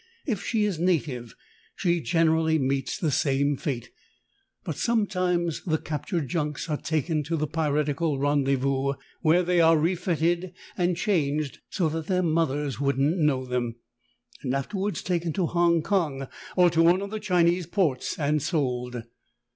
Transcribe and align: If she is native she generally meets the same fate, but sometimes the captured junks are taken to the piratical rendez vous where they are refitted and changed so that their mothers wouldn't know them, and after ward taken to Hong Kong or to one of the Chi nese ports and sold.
If 0.25 0.43
she 0.43 0.63
is 0.65 0.79
native 0.79 1.35
she 1.75 2.01
generally 2.01 2.57
meets 2.57 2.97
the 2.97 3.11
same 3.11 3.55
fate, 3.55 3.91
but 4.63 4.75
sometimes 4.75 5.63
the 5.63 5.77
captured 5.77 6.27
junks 6.27 6.67
are 6.71 6.77
taken 6.81 7.21
to 7.25 7.37
the 7.37 7.45
piratical 7.45 8.17
rendez 8.17 8.57
vous 8.57 8.95
where 9.21 9.43
they 9.43 9.61
are 9.61 9.77
refitted 9.77 10.53
and 10.75 10.97
changed 10.97 11.59
so 11.69 11.87
that 11.89 12.07
their 12.07 12.23
mothers 12.23 12.79
wouldn't 12.79 13.19
know 13.19 13.45
them, 13.45 13.75
and 14.41 14.55
after 14.55 14.75
ward 14.75 14.95
taken 14.95 15.33
to 15.33 15.45
Hong 15.45 15.83
Kong 15.83 16.27
or 16.55 16.71
to 16.71 16.81
one 16.81 17.03
of 17.03 17.11
the 17.11 17.19
Chi 17.19 17.43
nese 17.43 17.69
ports 17.69 18.17
and 18.17 18.41
sold. 18.41 19.03